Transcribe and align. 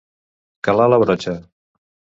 Calar 0.69 0.89
la 0.95 1.01
brotxa. 1.07 1.39